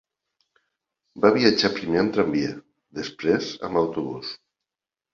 [1.25, 2.57] Va viatjar primer amb tramvia,
[3.03, 4.37] després amb autobús